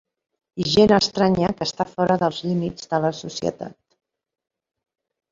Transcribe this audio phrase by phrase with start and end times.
[0.63, 3.77] I gent estranya que està fora dels límits de la societat